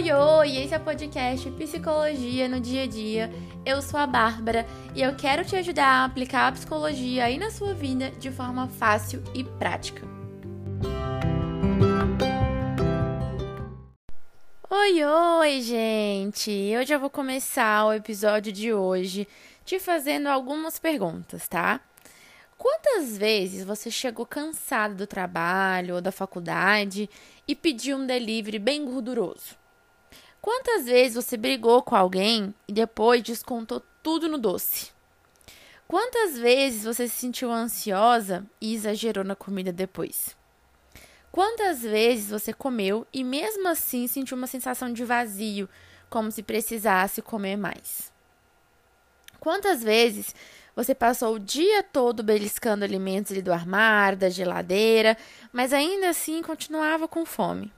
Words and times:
Oi, 0.00 0.10
oi! 0.12 0.56
Esse 0.56 0.74
é 0.74 0.78
o 0.78 0.80
podcast 0.80 1.50
Psicologia 1.50 2.48
no 2.48 2.58
Dia 2.58 2.84
a 2.84 2.86
Dia. 2.86 3.30
Eu 3.66 3.82
sou 3.82 4.00
a 4.00 4.06
Bárbara 4.06 4.66
e 4.94 5.02
eu 5.02 5.14
quero 5.14 5.44
te 5.44 5.54
ajudar 5.56 5.84
a 5.84 6.04
aplicar 6.06 6.48
a 6.48 6.52
psicologia 6.52 7.24
aí 7.24 7.36
na 7.36 7.50
sua 7.50 7.74
vida 7.74 8.10
de 8.12 8.30
forma 8.30 8.66
fácil 8.66 9.22
e 9.34 9.44
prática. 9.44 10.00
Oi, 14.70 15.04
oi, 15.04 15.60
gente! 15.60 16.50
Eu 16.50 16.86
já 16.86 16.96
vou 16.96 17.10
começar 17.10 17.84
o 17.84 17.92
episódio 17.92 18.50
de 18.50 18.72
hoje 18.72 19.28
te 19.66 19.78
fazendo 19.78 20.28
algumas 20.28 20.78
perguntas, 20.78 21.46
tá? 21.46 21.78
Quantas 22.56 23.18
vezes 23.18 23.66
você 23.66 23.90
chegou 23.90 24.24
cansado 24.24 24.94
do 24.94 25.06
trabalho 25.06 25.96
ou 25.96 26.00
da 26.00 26.10
faculdade 26.10 27.10
e 27.46 27.54
pediu 27.54 27.98
um 27.98 28.06
delivery 28.06 28.58
bem 28.58 28.82
gorduroso? 28.86 29.60
Quantas 30.40 30.86
vezes 30.86 31.22
você 31.22 31.36
brigou 31.36 31.82
com 31.82 31.94
alguém 31.94 32.54
e 32.66 32.72
depois 32.72 33.22
descontou 33.22 33.82
tudo 34.02 34.26
no 34.26 34.38
doce? 34.38 34.90
Quantas 35.86 36.38
vezes 36.38 36.84
você 36.84 37.06
se 37.06 37.16
sentiu 37.16 37.50
ansiosa 37.50 38.46
e 38.60 38.74
exagerou 38.74 39.22
na 39.22 39.36
comida 39.36 39.70
depois? 39.70 40.36
Quantas 41.30 41.82
vezes 41.82 42.30
você 42.30 42.52
comeu 42.52 43.06
e 43.12 43.22
mesmo 43.22 43.68
assim 43.68 44.06
sentiu 44.06 44.36
uma 44.36 44.46
sensação 44.46 44.92
de 44.92 45.04
vazio, 45.04 45.68
como 46.08 46.30
se 46.30 46.42
precisasse 46.42 47.20
comer 47.20 47.56
mais? 47.56 48.10
Quantas 49.38 49.82
vezes 49.82 50.34
você 50.74 50.94
passou 50.94 51.34
o 51.34 51.38
dia 51.38 51.82
todo 51.82 52.22
beliscando 52.22 52.84
alimentos 52.84 53.32
ali 53.32 53.42
do 53.42 53.52
armário, 53.52 54.16
da 54.16 54.30
geladeira, 54.30 55.16
mas 55.52 55.72
ainda 55.72 56.08
assim 56.08 56.42
continuava 56.42 57.06
com 57.06 57.26
fome. 57.26 57.72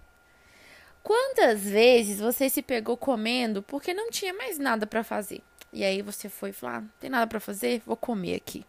Quantas 1.03 1.63
vezes 1.63 2.21
você 2.21 2.49
se 2.49 2.63
pegou 2.63 2.97
comendo 2.97 3.63
porque 3.63 3.93
não 3.93 4.11
tinha 4.11 4.33
mais 4.33 4.59
nada 4.59 4.87
para 4.87 5.03
fazer? 5.03 5.43
E 5.73 5.85
aí 5.85 6.03
você 6.03 6.29
foi 6.29 6.53
falar: 6.53 6.77
ah, 6.77 6.81
não 6.83 6.91
tem 7.01 7.11
nada 7.11 7.27
para 7.27 7.41
fazer, 7.41 7.83
vou 7.85 7.97
comer 7.97 8.37
aqui. 8.37 8.65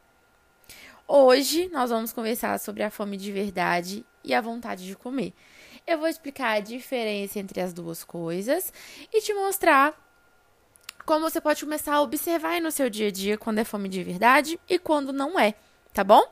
Hoje 1.07 1.69
nós 1.69 1.89
vamos 1.89 2.13
conversar 2.13 2.59
sobre 2.59 2.81
a 2.81 2.89
fome 2.89 3.17
de 3.17 3.31
verdade 3.31 4.05
e 4.23 4.33
a 4.33 4.41
vontade 4.41 4.85
de 4.85 4.95
comer. 4.95 5.33
Eu 5.85 5.99
vou 5.99 6.07
explicar 6.07 6.53
a 6.53 6.59
diferença 6.59 7.39
entre 7.39 7.59
as 7.59 7.73
duas 7.73 8.03
coisas 8.03 8.71
e 9.11 9.21
te 9.21 9.33
mostrar 9.33 9.93
como 11.05 11.29
você 11.29 11.41
pode 11.41 11.61
começar 11.63 11.95
a 11.95 12.01
observar 12.01 12.61
no 12.61 12.71
seu 12.71 12.89
dia 12.89 13.09
a 13.09 13.11
dia 13.11 13.37
quando 13.37 13.59
é 13.59 13.65
fome 13.65 13.89
de 13.89 14.01
verdade 14.01 14.57
e 14.69 14.79
quando 14.79 15.11
não 15.11 15.37
é, 15.37 15.53
tá 15.93 16.03
bom? 16.03 16.23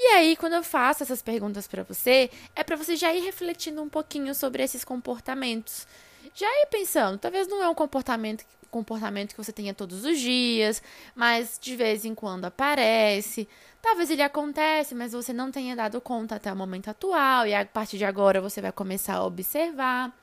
E 0.00 0.06
aí, 0.14 0.36
quando 0.36 0.52
eu 0.52 0.62
faço 0.62 1.02
essas 1.02 1.20
perguntas 1.20 1.66
para 1.66 1.82
você, 1.82 2.30
é 2.54 2.62
para 2.62 2.76
você 2.76 2.94
já 2.94 3.12
ir 3.12 3.20
refletindo 3.20 3.82
um 3.82 3.88
pouquinho 3.88 4.32
sobre 4.32 4.62
esses 4.62 4.84
comportamentos. 4.84 5.88
Já 6.32 6.46
ir 6.46 6.68
pensando, 6.70 7.18
talvez 7.18 7.48
não 7.48 7.60
é 7.60 7.68
um 7.68 7.74
comportamento 7.74 8.44
comportamento 8.70 9.30
que 9.30 9.42
você 9.42 9.50
tenha 9.50 9.72
todos 9.72 10.04
os 10.04 10.18
dias, 10.20 10.82
mas 11.14 11.58
de 11.60 11.74
vez 11.74 12.04
em 12.04 12.14
quando 12.14 12.44
aparece. 12.44 13.48
Talvez 13.80 14.10
ele 14.10 14.22
acontece, 14.22 14.94
mas 14.94 15.12
você 15.12 15.32
não 15.32 15.50
tenha 15.50 15.74
dado 15.74 16.00
conta 16.00 16.34
até 16.36 16.52
o 16.52 16.56
momento 16.56 16.88
atual 16.88 17.46
e 17.46 17.54
a 17.54 17.64
partir 17.64 17.96
de 17.96 18.04
agora 18.04 18.40
você 18.40 18.60
vai 18.60 18.70
começar 18.70 19.14
a 19.14 19.24
observar. 19.24 20.14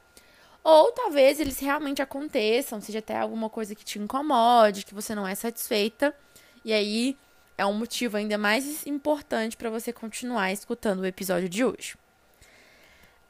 Ou 0.64 0.92
talvez 0.92 1.40
eles 1.40 1.60
realmente 1.60 2.02
aconteçam, 2.02 2.80
seja 2.80 3.00
até 3.00 3.18
alguma 3.18 3.50
coisa 3.50 3.76
que 3.76 3.84
te 3.84 4.00
incomode, 4.00 4.86
que 4.86 4.94
você 4.94 5.16
não 5.16 5.28
é 5.28 5.36
satisfeita. 5.36 6.16
E 6.64 6.72
aí 6.72 7.18
é 7.58 7.66
um 7.66 7.74
motivo 7.74 8.18
ainda 8.18 8.38
mais 8.38 8.86
importante 8.86 9.56
para 9.56 9.70
você 9.70 9.94
continuar 9.94 10.52
escutando 10.52 11.00
o 11.00 11.06
episódio 11.06 11.48
de 11.48 11.64
hoje. 11.64 11.96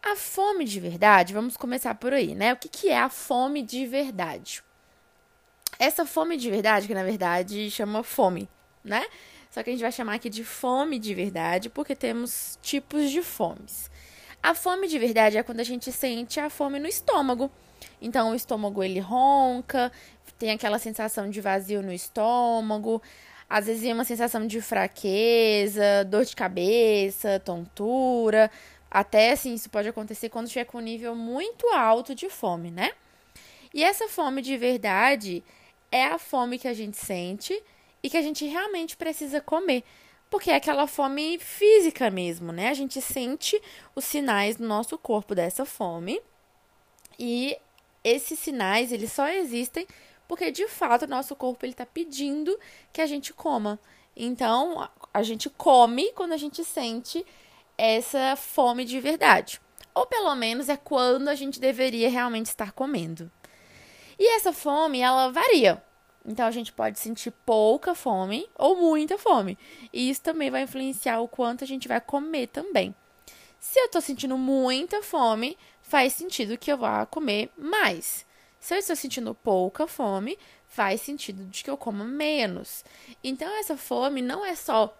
A 0.01 0.15
fome 0.15 0.65
de 0.65 0.79
verdade, 0.79 1.33
vamos 1.33 1.57
começar 1.57 1.95
por 1.95 2.13
aí, 2.13 2.35
né? 2.35 2.53
O 2.53 2.57
que, 2.57 2.69
que 2.69 2.89
é 2.89 2.99
a 2.99 3.09
fome 3.09 3.61
de 3.61 3.85
verdade? 3.87 4.63
Essa 5.79 6.05
fome 6.05 6.37
de 6.37 6.49
verdade, 6.49 6.87
que 6.87 6.93
na 6.93 7.03
verdade 7.03 7.69
chama 7.71 8.03
fome, 8.03 8.47
né? 8.83 9.05
Só 9.49 9.63
que 9.63 9.69
a 9.69 9.73
gente 9.73 9.81
vai 9.81 9.91
chamar 9.91 10.15
aqui 10.15 10.29
de 10.29 10.43
fome 10.43 10.99
de 10.99 11.13
verdade 11.13 11.69
porque 11.69 11.95
temos 11.95 12.59
tipos 12.61 13.09
de 13.09 13.21
fomes. 13.21 13.89
A 14.43 14.53
fome 14.53 14.87
de 14.87 14.99
verdade 14.99 15.37
é 15.37 15.43
quando 15.43 15.59
a 15.59 15.63
gente 15.63 15.91
sente 15.91 16.39
a 16.39 16.49
fome 16.49 16.77
no 16.77 16.87
estômago. 16.87 17.49
Então, 18.01 18.31
o 18.31 18.35
estômago 18.35 18.83
ele 18.83 18.99
ronca, 18.99 19.91
tem 20.37 20.51
aquela 20.51 20.77
sensação 20.77 21.29
de 21.29 21.41
vazio 21.41 21.81
no 21.81 21.91
estômago, 21.91 23.01
às 23.49 23.67
vezes 23.67 23.83
é 23.83 23.93
uma 23.93 24.03
sensação 24.03 24.45
de 24.47 24.61
fraqueza, 24.61 26.03
dor 26.05 26.25
de 26.25 26.35
cabeça, 26.35 27.39
tontura. 27.39 28.49
Até 28.89 29.31
assim, 29.31 29.53
isso 29.53 29.69
pode 29.69 29.87
acontecer 29.87 30.29
quando 30.29 30.47
estiver 30.47 30.65
com 30.65 30.77
um 30.77 30.81
nível 30.81 31.15
muito 31.15 31.67
alto 31.69 32.15
de 32.15 32.29
fome, 32.29 32.71
né? 32.71 32.91
E 33.73 33.83
essa 33.83 34.07
fome 34.07 34.41
de 34.41 34.57
verdade 34.57 35.43
é 35.91 36.05
a 36.05 36.17
fome 36.17 36.57
que 36.57 36.67
a 36.67 36.73
gente 36.73 36.97
sente 36.97 37.61
e 38.01 38.09
que 38.09 38.17
a 38.17 38.21
gente 38.21 38.45
realmente 38.45 38.95
precisa 38.95 39.41
comer 39.41 39.83
porque 40.29 40.51
é 40.51 40.55
aquela 40.55 40.87
fome 40.87 41.39
física 41.39 42.09
mesmo, 42.09 42.51
né? 42.51 42.69
A 42.69 42.73
gente 42.73 43.01
sente 43.01 43.61
os 43.95 44.03
sinais 44.05 44.57
do 44.57 44.67
nosso 44.67 44.97
corpo 44.97 45.35
dessa 45.35 45.65
fome. 45.65 46.19
E 47.17 47.57
esses 48.03 48.37
sinais, 48.39 48.91
eles 48.91 49.11
só 49.11 49.27
existem 49.29 49.87
porque 50.27 50.51
de 50.51 50.67
fato 50.67 51.03
o 51.03 51.07
nosso 51.07 51.35
corpo 51.35 51.65
ele 51.65 51.73
tá 51.73 51.85
pedindo 51.85 52.57
que 52.91 53.01
a 53.01 53.05
gente 53.05 53.33
coma. 53.33 53.79
Então, 54.15 54.89
a 55.13 55.23
gente 55.23 55.49
come 55.49 56.11
quando 56.13 56.33
a 56.33 56.37
gente 56.37 56.63
sente 56.63 57.25
essa 57.77 58.35
fome 58.35 58.85
de 58.85 58.99
verdade. 58.99 59.59
Ou 59.93 60.05
pelo 60.05 60.33
menos 60.35 60.69
é 60.69 60.77
quando 60.77 61.27
a 61.27 61.35
gente 61.35 61.59
deveria 61.59 62.09
realmente 62.09 62.47
estar 62.47 62.71
comendo. 62.71 63.31
E 64.17 64.35
essa 64.35 64.53
fome, 64.53 64.99
ela 64.99 65.29
varia. 65.29 65.83
Então 66.25 66.47
a 66.47 66.51
gente 66.51 66.71
pode 66.71 66.99
sentir 66.99 67.31
pouca 67.45 67.93
fome 67.93 68.49
ou 68.57 68.75
muita 68.75 69.17
fome. 69.17 69.57
E 69.93 70.09
isso 70.09 70.21
também 70.21 70.49
vai 70.49 70.63
influenciar 70.63 71.19
o 71.19 71.27
quanto 71.27 71.63
a 71.63 71.67
gente 71.67 71.87
vai 71.87 72.01
comer 72.01 72.47
também. 72.47 72.95
Se 73.59 73.79
eu 73.79 73.89
tô 73.89 74.01
sentindo 74.01 74.37
muita 74.37 75.03
fome, 75.03 75.57
faz 75.81 76.13
sentido 76.13 76.57
que 76.57 76.71
eu 76.71 76.77
vá 76.77 77.05
comer 77.05 77.51
mais. 77.57 78.24
Se 78.65 78.73
eu 78.73 78.79
estou 78.79 78.95
sentindo 78.95 79.35
pouca 79.35 79.85
fome, 79.85 80.39
faz 80.67 80.99
sentido 81.01 81.45
de 81.45 81.63
que 81.63 81.69
eu 81.69 81.77
coma 81.77 82.03
menos. 82.03 82.83
Então 83.23 83.47
essa 83.59 83.77
fome 83.77 84.23
não 84.23 84.43
é 84.43 84.55
só 84.55 84.91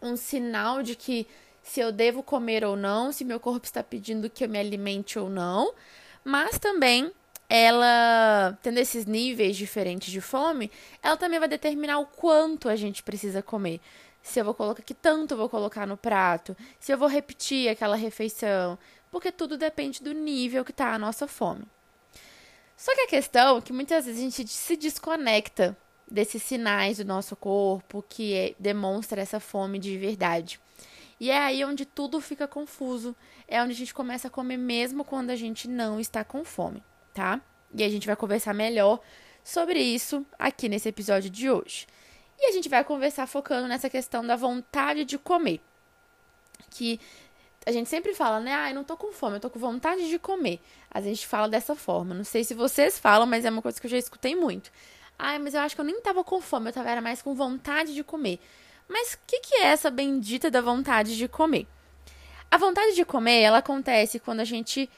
um 0.00 0.16
sinal 0.16 0.82
de 0.82 0.96
que 0.96 1.26
se 1.62 1.80
eu 1.80 1.92
devo 1.92 2.22
comer 2.22 2.64
ou 2.64 2.76
não, 2.76 3.12
se 3.12 3.26
meu 3.26 3.38
corpo 3.38 3.66
está 3.66 3.82
pedindo 3.82 4.30
que 4.30 4.42
eu 4.42 4.48
me 4.48 4.58
alimente 4.58 5.18
ou 5.18 5.28
não, 5.28 5.74
mas 6.24 6.58
também 6.58 7.12
ela, 7.46 8.58
tendo 8.62 8.78
esses 8.78 9.04
níveis 9.04 9.54
diferentes 9.54 10.10
de 10.10 10.22
fome, 10.22 10.70
ela 11.02 11.18
também 11.18 11.38
vai 11.38 11.48
determinar 11.48 11.98
o 11.98 12.06
quanto 12.06 12.70
a 12.70 12.74
gente 12.74 13.02
precisa 13.02 13.42
comer. 13.42 13.82
Se 14.22 14.40
eu 14.40 14.46
vou 14.46 14.54
colocar 14.54 14.82
que 14.82 14.94
tanto 14.94 15.34
eu 15.34 15.38
vou 15.38 15.50
colocar 15.50 15.86
no 15.86 15.98
prato, 15.98 16.56
se 16.80 16.90
eu 16.90 16.96
vou 16.96 17.06
repetir 17.06 17.68
aquela 17.68 17.96
refeição, 17.96 18.78
porque 19.10 19.30
tudo 19.30 19.58
depende 19.58 20.02
do 20.02 20.14
nível 20.14 20.64
que 20.64 20.70
está 20.70 20.94
a 20.94 20.98
nossa 20.98 21.28
fome. 21.28 21.66
Só 22.78 22.94
que 22.94 23.02
a 23.02 23.08
questão 23.08 23.58
é 23.58 23.60
que 23.60 23.74
muitas 23.74 24.06
vezes 24.06 24.18
a 24.18 24.24
gente 24.24 24.48
se 24.48 24.76
desconecta 24.78 25.76
desses 26.10 26.42
sinais 26.42 26.96
do 26.96 27.04
nosso 27.04 27.36
corpo 27.36 28.02
que 28.08 28.32
é, 28.32 28.54
demonstra 28.58 29.20
essa 29.20 29.38
fome 29.38 29.78
de 29.78 29.98
verdade. 29.98 30.58
E 31.20 31.30
é 31.30 31.36
aí 31.36 31.62
onde 31.62 31.84
tudo 31.84 32.18
fica 32.22 32.48
confuso. 32.48 33.14
É 33.46 33.62
onde 33.62 33.72
a 33.72 33.76
gente 33.76 33.92
começa 33.92 34.28
a 34.28 34.30
comer 34.30 34.56
mesmo 34.56 35.04
quando 35.04 35.28
a 35.28 35.36
gente 35.36 35.68
não 35.68 36.00
está 36.00 36.24
com 36.24 36.42
fome 36.42 36.82
tá? 37.18 37.40
E 37.74 37.82
a 37.82 37.88
gente 37.88 38.06
vai 38.06 38.14
conversar 38.14 38.54
melhor 38.54 39.00
sobre 39.42 39.80
isso 39.80 40.24
aqui 40.38 40.68
nesse 40.68 40.88
episódio 40.88 41.28
de 41.28 41.50
hoje. 41.50 41.84
E 42.38 42.46
a 42.46 42.52
gente 42.52 42.68
vai 42.68 42.84
conversar 42.84 43.26
focando 43.26 43.66
nessa 43.66 43.90
questão 43.90 44.24
da 44.24 44.36
vontade 44.36 45.04
de 45.04 45.18
comer. 45.18 45.60
Que 46.70 47.00
a 47.68 47.72
gente 47.72 47.90
sempre 47.90 48.14
fala, 48.14 48.40
né? 48.40 48.54
Ah, 48.54 48.70
eu 48.70 48.74
não 48.74 48.82
tô 48.82 48.96
com 48.96 49.12
fome, 49.12 49.36
eu 49.36 49.40
tô 49.40 49.50
com 49.50 49.58
vontade 49.58 50.08
de 50.08 50.18
comer. 50.18 50.58
A 50.90 51.02
gente 51.02 51.26
fala 51.26 51.46
dessa 51.46 51.74
forma. 51.74 52.14
Não 52.14 52.24
sei 52.24 52.42
se 52.42 52.54
vocês 52.54 52.98
falam, 52.98 53.26
mas 53.26 53.44
é 53.44 53.50
uma 53.50 53.60
coisa 53.60 53.78
que 53.78 53.86
eu 53.86 53.90
já 53.90 53.98
escutei 53.98 54.34
muito. 54.34 54.72
Ai, 55.18 55.38
mas 55.38 55.52
eu 55.52 55.60
acho 55.60 55.74
que 55.74 55.80
eu 55.82 55.84
nem 55.84 56.00
tava 56.00 56.24
com 56.24 56.40
fome, 56.40 56.70
eu 56.70 56.72
tava 56.72 56.88
era 56.88 57.02
mais 57.02 57.20
com 57.20 57.34
vontade 57.34 57.92
de 57.92 58.02
comer. 58.02 58.40
Mas 58.88 59.12
o 59.12 59.18
que, 59.26 59.40
que 59.40 59.56
é 59.56 59.66
essa 59.66 59.90
bendita 59.90 60.50
da 60.50 60.62
vontade 60.62 61.14
de 61.14 61.28
comer? 61.28 61.66
A 62.50 62.56
vontade 62.56 62.94
de 62.94 63.04
comer, 63.04 63.42
ela 63.42 63.58
acontece 63.58 64.18
quando 64.18 64.40
a 64.40 64.44
gente 64.44 64.88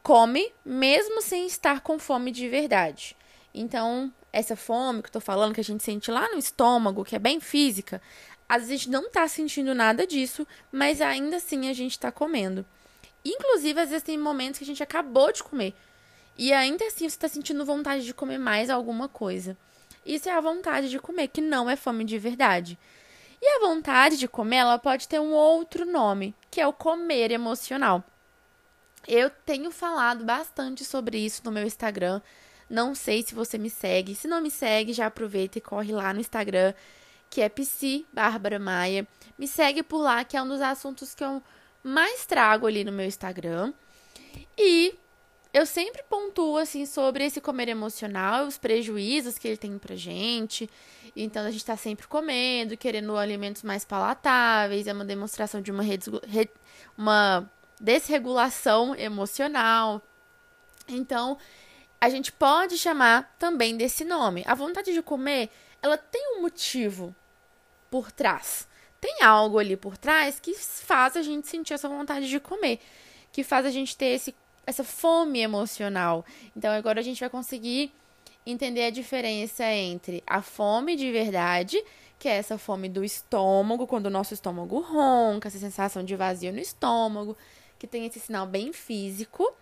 come 0.00 0.52
mesmo 0.64 1.20
sem 1.20 1.46
estar 1.48 1.80
com 1.80 1.98
fome 1.98 2.30
de 2.30 2.48
verdade. 2.48 3.16
Então, 3.52 4.12
essa 4.32 4.54
fome 4.54 5.02
que 5.02 5.08
eu 5.08 5.14
tô 5.14 5.20
falando, 5.20 5.52
que 5.52 5.60
a 5.60 5.64
gente 5.64 5.82
sente 5.82 6.12
lá 6.12 6.28
no 6.28 6.38
estômago, 6.38 7.04
que 7.04 7.16
é 7.16 7.18
bem 7.18 7.40
física, 7.40 8.00
às 8.54 8.62
vezes 8.62 8.70
a 8.70 8.76
gente 8.76 8.90
não 8.90 9.10
tá 9.10 9.26
sentindo 9.26 9.74
nada 9.74 10.06
disso, 10.06 10.46
mas 10.70 11.00
ainda 11.00 11.36
assim 11.36 11.68
a 11.68 11.72
gente 11.72 11.98
tá 11.98 12.12
comendo. 12.12 12.64
Inclusive, 13.24 13.80
às 13.80 13.88
vezes 13.90 14.04
tem 14.04 14.16
momentos 14.16 14.58
que 14.58 14.64
a 14.64 14.66
gente 14.66 14.82
acabou 14.82 15.32
de 15.32 15.42
comer. 15.42 15.74
E 16.38 16.52
ainda 16.52 16.84
assim 16.86 17.08
você 17.08 17.18
tá 17.18 17.28
sentindo 17.28 17.64
vontade 17.64 18.04
de 18.04 18.14
comer 18.14 18.38
mais 18.38 18.70
alguma 18.70 19.08
coisa. 19.08 19.56
Isso 20.06 20.28
é 20.28 20.32
a 20.32 20.40
vontade 20.40 20.88
de 20.88 20.98
comer, 20.98 21.28
que 21.28 21.40
não 21.40 21.68
é 21.68 21.74
fome 21.74 22.04
de 22.04 22.18
verdade. 22.18 22.78
E 23.42 23.46
a 23.56 23.60
vontade 23.60 24.16
de 24.16 24.28
comer, 24.28 24.56
ela 24.56 24.78
pode 24.78 25.08
ter 25.08 25.18
um 25.18 25.32
outro 25.32 25.84
nome, 25.84 26.34
que 26.50 26.60
é 26.60 26.66
o 26.66 26.72
comer 26.72 27.30
emocional. 27.30 28.04
Eu 29.06 29.30
tenho 29.30 29.70
falado 29.70 30.24
bastante 30.24 30.84
sobre 30.84 31.18
isso 31.18 31.42
no 31.44 31.50
meu 31.50 31.64
Instagram. 31.64 32.20
Não 32.70 32.94
sei 32.94 33.22
se 33.22 33.34
você 33.34 33.58
me 33.58 33.68
segue. 33.68 34.14
Se 34.14 34.28
não 34.28 34.40
me 34.40 34.50
segue, 34.50 34.92
já 34.92 35.06
aproveita 35.06 35.58
e 35.58 35.60
corre 35.60 35.92
lá 35.92 36.12
no 36.12 36.20
Instagram, 36.20 36.72
que 37.34 37.40
é 37.40 37.48
Psi 37.48 38.06
Bárbara 38.12 38.60
Maia. 38.60 39.08
Me 39.36 39.48
segue 39.48 39.82
por 39.82 39.98
lá, 39.98 40.22
que 40.22 40.36
é 40.36 40.42
um 40.42 40.46
dos 40.46 40.60
assuntos 40.60 41.16
que 41.16 41.24
eu 41.24 41.42
mais 41.82 42.24
trago 42.24 42.64
ali 42.64 42.84
no 42.84 42.92
meu 42.92 43.04
Instagram. 43.04 43.74
E 44.56 44.94
eu 45.52 45.66
sempre 45.66 46.04
pontuo 46.08 46.58
assim 46.58 46.86
sobre 46.86 47.24
esse 47.24 47.40
comer 47.40 47.68
emocional, 47.68 48.46
os 48.46 48.56
prejuízos 48.56 49.36
que 49.36 49.48
ele 49.48 49.56
tem 49.56 49.76
pra 49.80 49.96
gente. 49.96 50.70
Então 51.16 51.44
a 51.44 51.50
gente 51.50 51.64
tá 51.64 51.76
sempre 51.76 52.06
comendo, 52.06 52.76
querendo 52.76 53.16
alimentos 53.16 53.64
mais 53.64 53.84
palatáveis, 53.84 54.86
é 54.86 54.92
uma 54.92 55.04
demonstração 55.04 55.60
de 55.60 55.72
uma, 55.72 55.82
uma 56.96 57.50
desregulação 57.80 58.94
emocional. 58.94 60.00
Então, 60.86 61.36
a 62.00 62.08
gente 62.08 62.30
pode 62.30 62.78
chamar 62.78 63.34
também 63.40 63.76
desse 63.76 64.04
nome. 64.04 64.44
A 64.46 64.54
vontade 64.54 64.92
de 64.92 65.02
comer, 65.02 65.50
ela 65.82 65.98
tem 65.98 66.36
um 66.36 66.42
motivo 66.42 67.12
por 67.90 68.10
trás. 68.10 68.68
Tem 69.00 69.22
algo 69.22 69.58
ali 69.58 69.76
por 69.76 69.96
trás 69.96 70.40
que 70.40 70.54
faz 70.54 71.16
a 71.16 71.22
gente 71.22 71.46
sentir 71.48 71.74
essa 71.74 71.88
vontade 71.88 72.28
de 72.28 72.40
comer, 72.40 72.80
que 73.30 73.42
faz 73.44 73.66
a 73.66 73.70
gente 73.70 73.96
ter 73.96 74.06
esse 74.06 74.34
essa 74.66 74.84
fome 74.84 75.40
emocional. 75.40 76.24
Então 76.56 76.72
agora 76.72 77.00
a 77.00 77.02
gente 77.02 77.20
vai 77.20 77.28
conseguir 77.28 77.92
entender 78.46 78.84
a 78.84 78.90
diferença 78.90 79.64
entre 79.64 80.22
a 80.26 80.42
fome 80.42 80.96
de 80.96 81.10
verdade, 81.10 81.82
que 82.18 82.28
é 82.28 82.36
essa 82.36 82.58
fome 82.58 82.88
do 82.88 83.04
estômago, 83.04 83.86
quando 83.86 84.06
o 84.06 84.10
nosso 84.10 84.34
estômago 84.34 84.80
ronca, 84.80 85.48
essa 85.48 85.58
sensação 85.58 86.04
de 86.04 86.16
vazio 86.16 86.52
no 86.52 86.60
estômago, 86.60 87.36
que 87.78 87.86
tem 87.86 88.06
esse 88.06 88.20
sinal 88.20 88.46
bem 88.46 88.72
físico. 88.72 89.52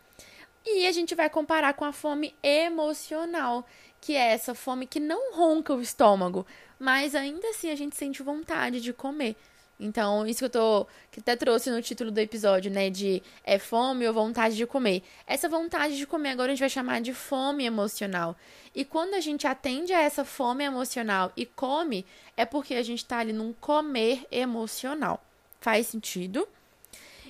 E 0.64 0.86
a 0.86 0.92
gente 0.92 1.14
vai 1.14 1.28
comparar 1.28 1.74
com 1.74 1.84
a 1.84 1.92
fome 1.92 2.34
emocional, 2.42 3.66
que 4.00 4.14
é 4.14 4.32
essa 4.32 4.54
fome 4.54 4.86
que 4.86 5.00
não 5.00 5.34
ronca 5.34 5.74
o 5.74 5.80
estômago, 5.80 6.46
mas 6.82 7.14
ainda 7.14 7.48
assim 7.50 7.70
a 7.70 7.76
gente 7.76 7.94
sente 7.94 8.24
vontade 8.24 8.80
de 8.80 8.92
comer. 8.92 9.36
Então, 9.78 10.26
isso 10.26 10.40
que 10.40 10.44
eu 10.46 10.50
tô. 10.50 10.86
que 11.12 11.20
até 11.20 11.36
trouxe 11.36 11.70
no 11.70 11.80
título 11.80 12.10
do 12.10 12.18
episódio, 12.18 12.72
né? 12.72 12.90
De 12.90 13.22
é 13.44 13.56
fome 13.56 14.06
ou 14.06 14.12
vontade 14.12 14.56
de 14.56 14.66
comer. 14.66 15.04
Essa 15.24 15.48
vontade 15.48 15.96
de 15.96 16.04
comer 16.08 16.30
agora 16.30 16.50
a 16.50 16.54
gente 16.54 16.60
vai 16.60 16.68
chamar 16.68 17.00
de 17.00 17.14
fome 17.14 17.64
emocional. 17.64 18.36
E 18.74 18.84
quando 18.84 19.14
a 19.14 19.20
gente 19.20 19.46
atende 19.46 19.92
a 19.92 20.00
essa 20.00 20.24
fome 20.24 20.64
emocional 20.64 21.32
e 21.36 21.46
come, 21.46 22.04
é 22.36 22.44
porque 22.44 22.74
a 22.74 22.82
gente 22.82 23.04
tá 23.04 23.18
ali 23.18 23.32
num 23.32 23.52
comer 23.52 24.26
emocional. 24.28 25.24
Faz 25.60 25.86
sentido? 25.86 26.48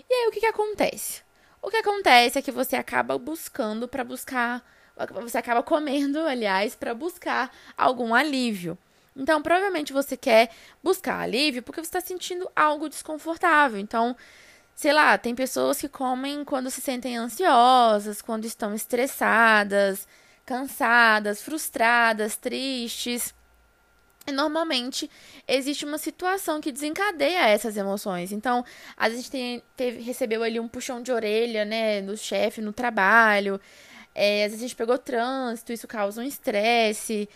E 0.08 0.14
aí, 0.14 0.28
o 0.28 0.30
que 0.30 0.40
que 0.40 0.46
acontece? 0.46 1.20
O 1.60 1.68
que 1.68 1.76
acontece 1.76 2.38
é 2.38 2.42
que 2.42 2.50
você 2.50 2.76
acaba 2.76 3.18
buscando 3.18 3.86
para 3.86 4.02
buscar. 4.02 4.66
Você 5.22 5.36
acaba 5.36 5.62
comendo, 5.62 6.20
aliás, 6.20 6.74
para 6.74 6.94
buscar 6.94 7.54
algum 7.76 8.14
alívio. 8.14 8.78
Então, 9.14 9.42
provavelmente 9.42 9.92
você 9.92 10.16
quer 10.16 10.50
buscar 10.82 11.20
alívio 11.20 11.62
porque 11.62 11.80
você 11.80 11.88
está 11.88 12.00
sentindo 12.00 12.50
algo 12.56 12.88
desconfortável. 12.88 13.78
Então, 13.78 14.16
sei 14.74 14.92
lá, 14.92 15.16
tem 15.18 15.34
pessoas 15.34 15.80
que 15.80 15.88
comem 15.88 16.44
quando 16.44 16.70
se 16.70 16.80
sentem 16.80 17.16
ansiosas, 17.16 18.22
quando 18.22 18.46
estão 18.46 18.74
estressadas, 18.74 20.08
cansadas, 20.46 21.42
frustradas, 21.42 22.36
tristes. 22.36 23.34
E 24.26 24.30
normalmente 24.30 25.10
existe 25.48 25.84
uma 25.84 25.98
situação 25.98 26.60
que 26.60 26.70
desencadeia 26.70 27.48
essas 27.48 27.76
emoções. 27.76 28.30
Então, 28.32 28.64
às 28.96 29.10
vezes 29.10 29.28
a 29.28 29.36
gente 29.36 29.64
teve, 29.76 30.00
recebeu 30.02 30.42
ali 30.42 30.60
um 30.60 30.68
puxão 30.68 31.02
de 31.02 31.10
orelha, 31.12 31.64
né, 31.64 32.00
do 32.00 32.16
chefe 32.16 32.60
no 32.60 32.72
trabalho. 32.72 33.60
É, 34.14 34.44
às 34.44 34.52
vezes 34.52 34.60
a 34.60 34.68
gente 34.68 34.76
pegou 34.76 34.96
trânsito, 34.96 35.72
isso 35.72 35.88
causa 35.88 36.20
um 36.20 36.24
estresse. 36.24 37.28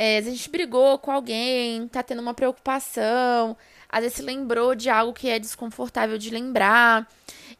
É, 0.00 0.18
a 0.18 0.20
gente 0.22 0.48
brigou 0.48 0.96
com 0.96 1.10
alguém, 1.10 1.88
tá 1.88 2.04
tendo 2.04 2.22
uma 2.22 2.32
preocupação, 2.32 3.56
às 3.88 4.00
vezes 4.02 4.18
se 4.18 4.22
lembrou 4.22 4.76
de 4.76 4.88
algo 4.88 5.12
que 5.12 5.28
é 5.28 5.40
desconfortável 5.40 6.16
de 6.16 6.30
lembrar. 6.30 7.08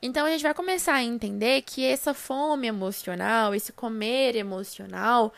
Então 0.01 0.25
a 0.25 0.31
gente 0.31 0.45
vai 0.45 0.55
começar 0.55 0.95
a 0.95 1.03
entender 1.03 1.63
que 1.63 1.85
essa 1.85 2.15
fome 2.15 2.69
emocional, 2.69 3.57
esse 3.57 3.73
comer 3.73 4.37
emocional, 4.37 5.33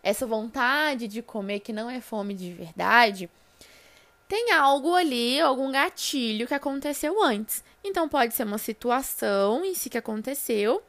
essa 0.00 0.26
vontade 0.26 1.08
de 1.08 1.20
comer 1.22 1.58
que 1.58 1.72
não 1.72 1.90
é 1.90 2.00
fome 2.00 2.34
de 2.34 2.52
verdade, 2.52 3.28
tem 4.28 4.52
algo 4.52 4.94
ali, 4.94 5.40
algum 5.40 5.72
gatilho 5.72 6.46
que 6.46 6.54
aconteceu 6.54 7.20
antes. 7.20 7.64
Então 7.82 8.08
pode 8.08 8.32
ser 8.32 8.44
uma 8.44 8.58
situação 8.58 9.64
em 9.64 9.74
si 9.74 9.90
que 9.90 9.98
aconteceu 9.98 10.80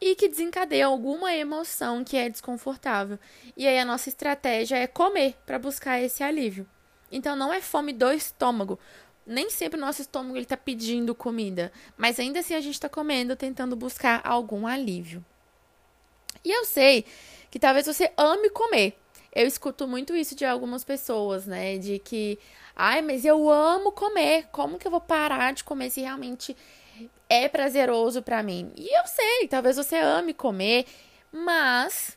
e 0.00 0.14
que 0.14 0.28
desencadeia 0.28 0.86
alguma 0.86 1.34
emoção 1.34 2.04
que 2.04 2.16
é 2.16 2.28
desconfortável. 2.28 3.18
E 3.56 3.66
aí 3.66 3.78
a 3.78 3.84
nossa 3.84 4.08
estratégia 4.08 4.76
é 4.76 4.86
comer 4.86 5.34
para 5.46 5.58
buscar 5.58 6.00
esse 6.00 6.22
alívio. 6.22 6.68
Então 7.10 7.36
não 7.36 7.52
é 7.52 7.60
fome 7.60 7.92
do 7.92 8.10
estômago. 8.12 8.78
Nem 9.26 9.50
sempre 9.50 9.78
o 9.78 9.80
nosso 9.80 10.02
estômago 10.02 10.36
está 10.36 10.56
pedindo 10.56 11.14
comida, 11.14 11.72
mas 11.96 12.20
ainda 12.20 12.40
assim 12.40 12.54
a 12.54 12.60
gente 12.60 12.74
está 12.74 12.88
comendo, 12.88 13.34
tentando 13.34 13.74
buscar 13.74 14.20
algum 14.24 14.66
alívio. 14.66 15.24
E 16.44 16.50
eu 16.50 16.64
sei 16.64 17.04
que 17.50 17.58
talvez 17.58 17.86
você 17.86 18.12
ame 18.16 18.50
comer. 18.50 18.96
Eu 19.34 19.46
escuto 19.46 19.86
muito 19.88 20.14
isso 20.14 20.34
de 20.34 20.44
algumas 20.44 20.84
pessoas, 20.84 21.44
né? 21.44 21.76
De 21.76 21.98
que, 21.98 22.38
ai, 22.74 23.02
mas 23.02 23.24
eu 23.24 23.50
amo 23.50 23.90
comer. 23.90 24.46
Como 24.52 24.78
que 24.78 24.86
eu 24.86 24.90
vou 24.90 25.00
parar 25.00 25.52
de 25.52 25.64
comer 25.64 25.90
se 25.90 26.00
realmente 26.00 26.56
é 27.28 27.48
prazeroso 27.48 28.22
para 28.22 28.42
mim. 28.42 28.72
E 28.76 28.88
eu 28.88 29.06
sei, 29.06 29.48
talvez 29.48 29.76
você 29.76 29.96
ame 29.96 30.32
comer, 30.32 30.86
mas 31.32 32.16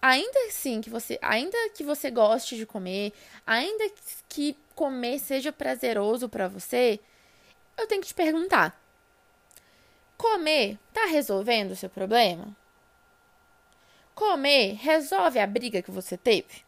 ainda 0.00 0.38
assim 0.48 0.80
que 0.80 0.90
você, 0.90 1.18
ainda 1.22 1.56
que 1.70 1.82
você 1.82 2.10
goste 2.10 2.56
de 2.56 2.66
comer, 2.66 3.12
ainda 3.46 3.90
que 4.28 4.56
comer 4.74 5.18
seja 5.18 5.52
prazeroso 5.52 6.28
para 6.28 6.48
você, 6.48 7.00
eu 7.76 7.86
tenho 7.86 8.00
que 8.00 8.08
te 8.08 8.14
perguntar: 8.14 8.80
comer 10.16 10.78
tá 10.92 11.06
resolvendo 11.06 11.72
o 11.72 11.76
seu 11.76 11.88
problema? 11.88 12.54
Comer 14.14 14.74
resolve 14.76 15.38
a 15.38 15.46
briga 15.46 15.82
que 15.82 15.90
você 15.90 16.16
teve? 16.16 16.64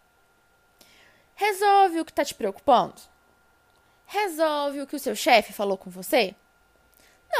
Resolve 1.34 2.00
o 2.00 2.04
que 2.04 2.12
tá 2.12 2.24
te 2.24 2.34
preocupando? 2.34 3.00
Resolve 4.06 4.82
o 4.82 4.86
que 4.86 4.96
o 4.96 4.98
seu 4.98 5.14
chefe 5.14 5.52
falou 5.52 5.78
com 5.78 5.88
você? 5.88 6.34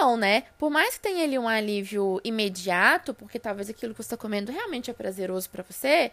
Não, 0.00 0.17
né? 0.17 0.45
Por 0.56 0.71
mais 0.71 0.95
que 0.95 1.00
tenha 1.00 1.25
ali 1.25 1.37
um 1.37 1.49
alívio 1.49 2.21
imediato, 2.23 3.12
porque 3.12 3.38
talvez 3.38 3.69
aquilo 3.69 3.93
que 3.93 4.02
você 4.02 4.07
está 4.07 4.17
comendo 4.17 4.52
realmente 4.52 4.90
é 4.90 4.95
prazeroso 4.95 5.50
para 5.50 5.64
você, 5.64 6.12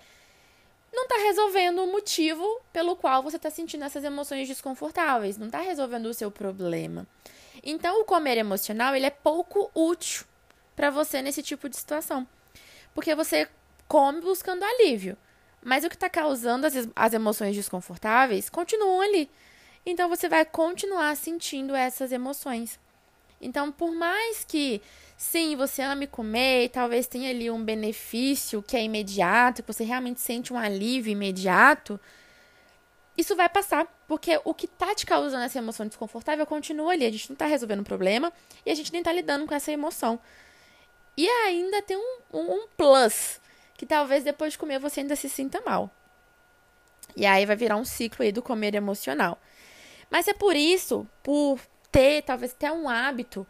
não 0.92 1.04
está 1.04 1.18
resolvendo 1.18 1.84
o 1.84 1.92
motivo 1.92 2.44
pelo 2.74 2.96
qual 2.96 3.22
você 3.22 3.38
está 3.38 3.52
sentindo 3.52 3.84
essas 3.84 4.04
emoções 4.04 4.48
desconfortáveis, 4.48 5.38
não 5.38 5.48
está 5.48 5.60
resolvendo 5.60 6.08
o 6.08 6.14
seu 6.16 6.32
problema. 6.32 7.06
Então, 7.64 8.02
o 8.02 8.06
comer 8.06 8.38
emocional 8.38 8.96
ele 8.96 9.06
é 9.06 9.12
pouco 9.12 9.70
útil 9.76 10.26
para 10.76 10.90
você 10.90 11.22
nesse 11.22 11.44
tipo 11.44 11.70
de 11.70 11.78
situação, 11.78 12.28
porque 12.94 13.14
você 13.14 13.48
come 13.88 14.20
buscando 14.20 14.64
alívio, 14.64 15.16
mas 15.64 15.84
o 15.84 15.90
que 15.90 15.96
está 15.96 16.10
causando 16.10 16.66
as, 16.66 16.74
as 16.96 17.14
emoções 17.14 17.56
desconfortáveis 17.56 18.50
continuam 18.50 19.02
ali. 19.02 19.30
Então, 19.86 20.10
você 20.10 20.28
vai 20.28 20.44
continuar 20.44 21.16
sentindo 21.16 21.76
essas 21.76 22.12
emoções. 22.12 22.80
Então, 23.46 23.72
por 23.72 23.92
mais 23.92 24.44
que 24.44 24.82
sim, 25.16 25.56
você 25.56 25.84
ame 25.84 26.08
comer, 26.08 26.70
talvez 26.70 27.06
tenha 27.06 27.30
ali 27.30 27.50
um 27.52 27.64
benefício 27.64 28.62
que 28.64 28.76
é 28.76 28.84
imediato, 28.84 29.62
que 29.62 29.72
você 29.72 29.84
realmente 29.84 30.20
sente 30.20 30.52
um 30.52 30.58
alívio 30.58 31.12
imediato, 31.12 32.00
isso 33.16 33.36
vai 33.36 33.48
passar, 33.48 33.86
porque 34.08 34.42
o 34.44 34.54
que 34.54 34.68
tá 34.68 34.96
te 34.96 35.06
causando 35.06 35.44
essa 35.44 35.60
emoção 35.60 35.86
desconfortável 35.86 36.46
continua 36.46 36.92
ali. 36.92 37.06
A 37.06 37.12
gente 37.12 37.30
não 37.30 37.36
tá 37.36 37.46
resolvendo 37.46 37.82
o 37.82 37.86
problema 37.86 38.34
e 38.66 38.72
a 38.72 38.76
gente 38.76 38.92
nem 38.92 39.04
tá 39.04 39.14
lidando 39.14 39.46
com 39.46 39.54
essa 39.54 39.72
emoção. 39.72 40.20
E 41.16 41.30
ainda 41.30 41.84
tem 41.84 41.96
um, 41.96 42.18
um, 42.34 42.52
um 42.56 42.68
plus, 42.76 43.40
que 43.78 43.86
talvez 43.86 44.24
depois 44.24 44.54
de 44.54 44.60
comer 44.60 44.80
você 44.80 45.02
ainda 45.02 45.16
se 45.16 45.30
sinta 45.30 45.62
mal. 45.62 45.90
E 47.16 47.28
aí 47.28 47.46
vai 47.46 47.56
virar 47.56 47.78
um 47.78 47.86
ciclo 47.86 48.26
aí 48.26 48.32
do 48.32 48.42
comer 48.42 48.74
emocional. 48.74 49.40
Mas 50.10 50.28
é 50.28 50.34
por 50.34 50.56
isso, 50.56 51.08
por 51.24 51.60
ter, 51.96 52.24
talvez 52.24 52.52
até 52.52 52.70
um 52.70 52.90
hábito 52.90 53.48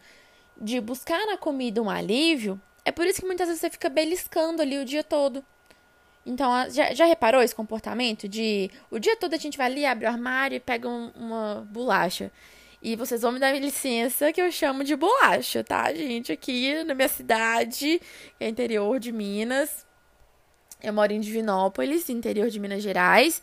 de 0.56 0.80
buscar 0.80 1.25
na 1.25 1.36
comida 1.36 1.82
um 1.82 1.90
alívio, 1.90 2.62
é 2.86 2.92
por 2.92 3.08
isso 3.08 3.20
que 3.20 3.25
muitas 3.25 3.48
vezes 3.48 3.60
você 3.60 3.72
fica 3.72 3.90
beliscando 3.90 4.62
ali 4.62 4.78
o 4.78 4.86
dia 4.86 5.04
todo. 5.04 5.44
Então, 6.24 6.52
já, 6.70 6.94
já 6.94 7.06
reparou 7.06 7.42
esse 7.42 7.56
comportamento 7.56 8.28
de 8.28 8.70
o 8.92 9.00
dia 9.00 9.16
todo 9.16 9.34
a 9.34 9.38
gente 9.38 9.58
vai 9.58 9.66
ali, 9.68 9.86
abre 9.86 10.06
o 10.06 10.10
armário 10.10 10.56
e 10.58 10.60
pega 10.60 10.88
um, 10.88 11.12
uma 11.16 11.68
bolacha. 11.72 12.32
E 12.82 12.96
vocês 12.96 13.24
vão 13.24 13.32
me 13.32 13.40
dar 13.40 13.52
licença 13.60 14.32
que 14.32 14.40
eu 14.40 14.52
chamo 14.52 14.84
de 14.84 14.96
bolacha, 14.96 15.64
tá, 15.64 15.92
gente? 15.92 16.32
Aqui 16.32 16.84
na 16.84 16.94
minha 16.94 17.08
cidade, 17.08 18.00
que 18.38 18.44
é 18.44 18.48
interior 18.48 19.00
de 19.00 19.12
Minas. 19.12 19.86
Eu 20.84 20.94
moro 20.94 21.12
em 21.12 21.20
Divinópolis, 21.20 22.10
interior 22.10 22.50
de 22.50 22.60
Minas 22.60 22.84
Gerais. 22.84 23.42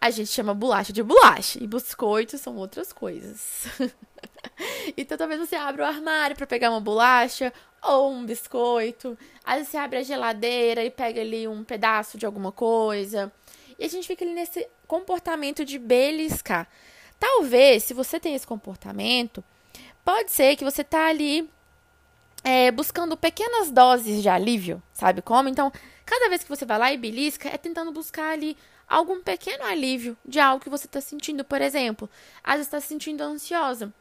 A 0.00 0.10
gente 0.10 0.30
chama 0.30 0.54
bolacha 0.54 0.92
de 0.92 1.02
bolacha. 1.02 1.58
E 1.62 1.66
biscoitos 1.66 2.40
são 2.40 2.54
outras 2.56 2.92
coisas. 2.92 3.66
então 4.96 5.16
talvez 5.16 5.40
você 5.40 5.56
abra 5.56 5.84
o 5.84 5.86
armário 5.86 6.36
para 6.36 6.46
pegar 6.46 6.70
uma 6.70 6.80
bolacha 6.80 7.52
ou 7.82 8.12
um 8.12 8.24
biscoito. 8.24 9.16
Aí 9.44 9.64
você 9.64 9.76
abre 9.76 9.98
a 9.98 10.02
geladeira 10.02 10.84
e 10.84 10.90
pega 10.90 11.20
ali 11.20 11.46
um 11.46 11.64
pedaço 11.64 12.18
de 12.18 12.26
alguma 12.26 12.52
coisa. 12.52 13.32
E 13.78 13.84
a 13.84 13.88
gente 13.88 14.06
fica 14.06 14.24
ali 14.24 14.34
nesse 14.34 14.66
comportamento 14.86 15.64
de 15.64 15.78
beliscar. 15.78 16.68
Talvez, 17.18 17.84
se 17.84 17.94
você 17.94 18.20
tem 18.20 18.34
esse 18.34 18.46
comportamento, 18.46 19.42
pode 20.04 20.30
ser 20.30 20.56
que 20.56 20.64
você 20.64 20.84
tá 20.84 21.06
ali 21.06 21.48
é, 22.44 22.70
buscando 22.70 23.16
pequenas 23.16 23.70
doses 23.70 24.22
de 24.22 24.28
alívio, 24.28 24.82
sabe 24.92 25.22
como? 25.22 25.48
Então, 25.48 25.72
cada 26.04 26.28
vez 26.28 26.42
que 26.42 26.48
você 26.48 26.64
vai 26.64 26.78
lá 26.78 26.92
e 26.92 26.98
belisca, 26.98 27.48
é 27.48 27.56
tentando 27.56 27.90
buscar 27.90 28.32
ali 28.32 28.56
algum 28.88 29.22
pequeno 29.22 29.64
alívio 29.64 30.16
de 30.24 30.38
algo 30.38 30.62
que 30.62 30.70
você 30.70 30.86
está 30.86 31.00
sentindo. 31.00 31.44
Por 31.44 31.60
exemplo, 31.60 32.08
às 32.42 32.54
vezes 32.54 32.66
está 32.68 32.80
se 32.80 32.88
sentindo 32.88 33.22
ansiosa. 33.22 33.92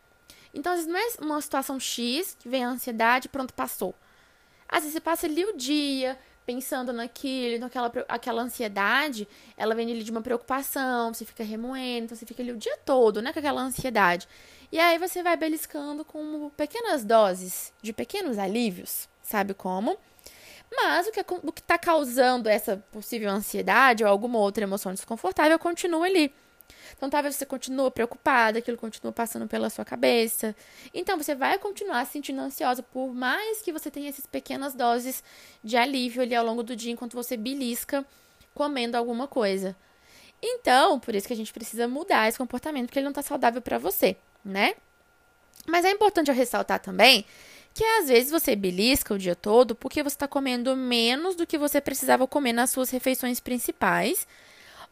Então, 0.55 0.71
às 0.71 0.85
vezes 0.85 0.91
não 0.91 0.97
é 0.97 1.07
uma 1.33 1.41
situação 1.41 1.79
X 1.79 2.35
que 2.39 2.47
vem 2.47 2.63
a 2.63 2.69
ansiedade 2.69 3.29
pronto, 3.29 3.53
passou. 3.53 3.93
Às 4.67 4.79
vezes 4.79 4.93
você 4.93 5.01
passa 5.01 5.27
ali 5.27 5.45
o 5.45 5.55
dia 5.55 6.17
pensando 6.45 6.93
naquilo, 6.93 7.59
naquela 7.59 7.91
aquela 8.07 8.41
ansiedade, 8.41 9.27
ela 9.57 9.75
vem 9.75 9.91
ali 9.91 10.03
de 10.03 10.11
uma 10.11 10.21
preocupação, 10.21 11.13
você 11.13 11.25
fica 11.25 11.43
remoendo, 11.43 12.05
então 12.05 12.17
você 12.17 12.25
fica 12.25 12.41
ali 12.41 12.51
o 12.51 12.57
dia 12.57 12.77
todo, 12.85 13.21
né, 13.21 13.33
com 13.33 13.39
aquela 13.39 13.61
ansiedade. 13.61 14.27
E 14.71 14.79
aí 14.79 14.97
você 14.97 15.21
vai 15.23 15.35
beliscando 15.35 16.05
com 16.05 16.49
pequenas 16.55 17.03
doses 17.03 17.73
de 17.81 17.91
pequenos 17.91 18.37
alívios, 18.37 19.09
sabe 19.21 19.53
como? 19.53 19.97
Mas 20.75 21.07
o 21.07 21.11
que, 21.11 21.19
o 21.19 21.51
que 21.51 21.61
está 21.61 21.77
causando 21.77 22.49
essa 22.49 22.77
possível 22.91 23.29
ansiedade 23.29 24.03
ou 24.03 24.09
alguma 24.09 24.39
outra 24.39 24.63
emoção 24.63 24.93
desconfortável 24.93 25.57
continua 25.57 26.05
ali. 26.05 26.33
Então, 26.95 27.09
talvez 27.09 27.35
você 27.35 27.45
continue 27.45 27.91
preocupada, 27.91 28.59
aquilo 28.59 28.77
continua 28.77 29.11
passando 29.11 29.47
pela 29.47 29.69
sua 29.69 29.83
cabeça. 29.83 30.55
Então, 30.93 31.17
você 31.17 31.35
vai 31.35 31.57
continuar 31.59 32.05
se 32.05 32.13
sentindo 32.13 32.41
ansiosa, 32.41 32.81
por 32.81 33.13
mais 33.13 33.61
que 33.61 33.71
você 33.71 33.91
tenha 33.91 34.09
essas 34.09 34.25
pequenas 34.25 34.73
doses 34.73 35.23
de 35.63 35.77
alívio 35.77 36.21
ali 36.21 36.35
ao 36.35 36.45
longo 36.45 36.63
do 36.63 36.75
dia, 36.75 36.91
enquanto 36.91 37.13
você 37.13 37.35
belisca 37.35 38.05
comendo 38.53 38.97
alguma 38.97 39.27
coisa. 39.27 39.75
Então, 40.41 40.99
por 40.99 41.15
isso 41.15 41.27
que 41.27 41.33
a 41.33 41.37
gente 41.37 41.53
precisa 41.53 41.87
mudar 41.87 42.27
esse 42.27 42.37
comportamento, 42.37 42.87
porque 42.87 42.99
ele 42.99 43.05
não 43.05 43.11
está 43.11 43.21
saudável 43.21 43.61
para 43.61 43.77
você, 43.77 44.15
né? 44.43 44.75
Mas 45.67 45.85
é 45.85 45.91
importante 45.91 46.29
eu 46.29 46.35
ressaltar 46.35 46.79
também 46.79 47.25
que 47.73 47.83
às 47.83 48.07
vezes 48.07 48.31
você 48.31 48.55
belisca 48.55 49.13
o 49.13 49.17
dia 49.17 49.35
todo 49.35 49.75
porque 49.75 50.01
você 50.01 50.15
está 50.15 50.27
comendo 50.27 50.75
menos 50.77 51.35
do 51.35 51.45
que 51.45 51.57
você 51.57 51.81
precisava 51.81 52.25
comer 52.25 52.53
nas 52.53 52.71
suas 52.71 52.89
refeições 52.89 53.39
principais 53.41 54.25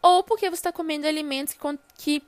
ou 0.04 0.22
porque 0.22 0.50
você 0.50 0.56
está 0.56 0.72
comendo 0.72 1.08
alimentos 1.08 1.54
que, 1.54 1.80
que, 1.98 2.24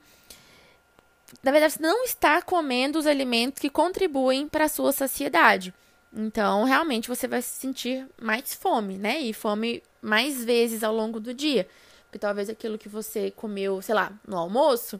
na 1.42 1.52
verdade, 1.52 1.74
você 1.74 1.82
não 1.82 2.04
está 2.04 2.40
comendo 2.40 2.98
os 2.98 3.06
alimentos 3.06 3.60
que 3.60 3.68
contribuem 3.68 4.48
para 4.48 4.64
a 4.64 4.68
sua 4.68 4.92
saciedade. 4.92 5.74
Então, 6.10 6.64
realmente, 6.64 7.08
você 7.08 7.28
vai 7.28 7.42
sentir 7.42 8.06
mais 8.18 8.54
fome, 8.54 8.96
né? 8.96 9.20
E 9.20 9.34
fome 9.34 9.82
mais 10.00 10.42
vezes 10.42 10.82
ao 10.82 10.94
longo 10.94 11.20
do 11.20 11.34
dia. 11.34 11.68
Porque 12.04 12.18
talvez 12.18 12.48
aquilo 12.48 12.78
que 12.78 12.88
você 12.88 13.30
comeu, 13.30 13.82
sei 13.82 13.94
lá, 13.94 14.10
no 14.26 14.38
almoço, 14.38 14.98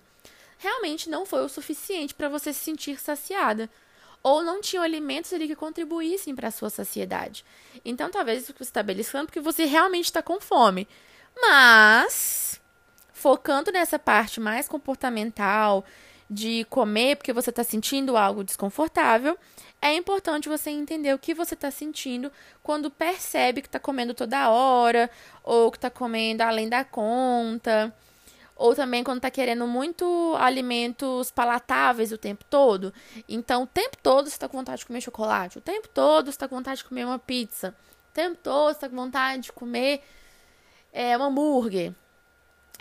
realmente 0.58 1.08
não 1.08 1.24
foi 1.24 1.42
o 1.42 1.48
suficiente 1.48 2.12
para 2.12 2.28
você 2.28 2.52
se 2.52 2.60
sentir 2.60 3.00
saciada. 3.00 3.70
Ou 4.22 4.42
não 4.42 4.60
tinham 4.60 4.84
alimentos 4.84 5.32
ali 5.32 5.46
que 5.46 5.56
contribuíssem 5.56 6.34
para 6.34 6.48
a 6.48 6.50
sua 6.50 6.68
saciedade. 6.68 7.42
Então, 7.82 8.10
talvez 8.10 8.42
isso 8.42 8.52
que 8.52 8.58
você 8.58 8.68
está 8.68 8.82
beliscando 8.82 9.26
porque 9.26 9.40
você 9.40 9.64
realmente 9.64 10.06
está 10.06 10.20
com 10.20 10.38
fome. 10.38 10.86
Mas 11.40 12.45
focando 13.26 13.72
nessa 13.72 13.98
parte 13.98 14.38
mais 14.38 14.68
comportamental 14.68 15.84
de 16.30 16.64
comer 16.70 17.16
porque 17.16 17.32
você 17.32 17.50
está 17.50 17.64
sentindo 17.64 18.16
algo 18.16 18.44
desconfortável, 18.44 19.36
é 19.82 19.92
importante 19.96 20.48
você 20.48 20.70
entender 20.70 21.12
o 21.12 21.18
que 21.18 21.34
você 21.34 21.54
está 21.54 21.68
sentindo 21.72 22.30
quando 22.62 22.88
percebe 22.88 23.62
que 23.62 23.66
está 23.66 23.80
comendo 23.80 24.14
toda 24.14 24.48
hora, 24.48 25.10
ou 25.42 25.72
que 25.72 25.76
está 25.76 25.90
comendo 25.90 26.44
além 26.44 26.68
da 26.68 26.84
conta, 26.84 27.92
ou 28.54 28.76
também 28.76 29.02
quando 29.02 29.16
está 29.16 29.30
querendo 29.30 29.66
muito 29.66 30.36
alimentos 30.38 31.32
palatáveis 31.32 32.12
o 32.12 32.18
tempo 32.18 32.44
todo. 32.48 32.94
Então, 33.28 33.64
o 33.64 33.66
tempo 33.66 33.96
todo 34.00 34.26
você 34.28 34.36
está 34.36 34.48
com 34.48 34.58
vontade 34.58 34.78
de 34.78 34.86
comer 34.86 35.00
chocolate, 35.00 35.58
o 35.58 35.60
tempo 35.60 35.88
todo 35.88 36.26
você 36.26 36.30
está 36.30 36.46
com 36.46 36.54
vontade 36.54 36.78
de 36.78 36.84
comer 36.84 37.04
uma 37.04 37.18
pizza, 37.18 37.74
o 38.10 38.14
tempo 38.14 38.38
todo 38.40 38.66
você 38.66 38.76
está 38.76 38.88
com 38.88 38.94
vontade 38.94 39.42
de 39.42 39.52
comer 39.52 40.00
é, 40.92 41.18
um 41.18 41.24
hambúrguer 41.24 41.92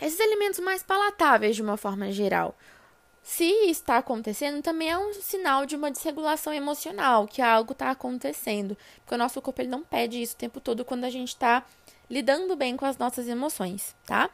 esses 0.00 0.20
alimentos 0.20 0.60
mais 0.60 0.82
palatáveis 0.82 1.56
de 1.56 1.62
uma 1.62 1.76
forma 1.76 2.10
geral. 2.12 2.56
Se 3.22 3.44
está 3.68 3.96
acontecendo, 3.96 4.62
também 4.62 4.90
é 4.90 4.96
um 4.96 5.12
sinal 5.14 5.66
de 5.66 5.74
uma 5.74 5.90
desregulação 5.90 6.52
emocional, 6.52 7.26
que 7.26 7.42
algo 7.42 7.72
está 7.72 7.90
acontecendo. 7.90 8.76
Porque 8.98 9.14
o 9.16 9.18
nosso 9.18 9.42
corpo 9.42 9.60
ele 9.60 9.68
não 9.68 9.82
pede 9.82 10.22
isso 10.22 10.34
o 10.34 10.38
tempo 10.38 10.60
todo 10.60 10.84
quando 10.84 11.04
a 11.04 11.10
gente 11.10 11.30
está 11.30 11.64
lidando 12.08 12.54
bem 12.54 12.76
com 12.76 12.84
as 12.84 12.96
nossas 12.98 13.26
emoções, 13.26 13.96
tá? 14.06 14.30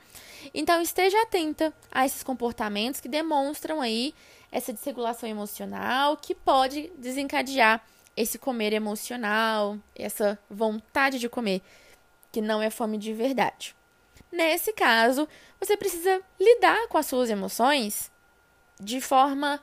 Então 0.53 0.83
esteja 0.83 1.21
atenta 1.23 1.73
a 1.91 2.05
esses 2.05 2.23
comportamentos 2.23 3.01
que 3.01 3.09
demonstram 3.09 3.81
aí 3.81 4.15
essa 4.51 4.75
desregulação 4.75 5.27
emocional 5.27 6.17
que 6.19 6.35
pode 6.35 6.93
desencadear 6.99 7.83
esse 8.15 8.39
comer 8.39 8.75
emocional, 8.75 9.79
essa 9.97 10.39
vontade 10.51 11.19
de 11.19 11.31
comer, 11.31 11.63
que 12.31 12.43
não 12.43 12.61
é 12.61 12.69
fome 12.69 12.99
de 12.99 13.15
verdade. 13.15 13.75
Nesse 14.33 14.73
caso, 14.73 15.29
você 15.61 15.77
precisa 15.77 16.23
lidar 16.41 16.89
com 16.89 16.97
as 16.97 17.07
suas 17.07 17.29
emoções 17.29 18.11
de 18.81 18.99
forma 19.01 19.63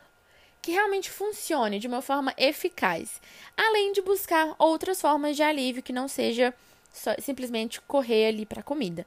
que 0.62 0.72
realmente 0.72 1.10
funcione, 1.10 1.80
de 1.80 1.88
uma 1.88 2.02
forma 2.02 2.34
eficaz, 2.38 3.20
além 3.58 3.92
de 3.92 4.02
buscar 4.02 4.56
outras 4.60 5.02
formas 5.02 5.36
de 5.36 5.42
alívio 5.42 5.82
que 5.82 5.92
não 5.92 6.08
seja 6.08 6.54
só, 6.94 7.16
simplesmente 7.20 7.82
correr 7.82 8.28
ali 8.28 8.46
para 8.46 8.60
a 8.60 8.64
comida. 8.64 9.06